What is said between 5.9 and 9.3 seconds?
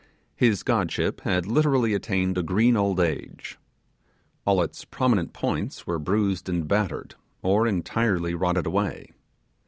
bruised and battered, or entirely rotted away.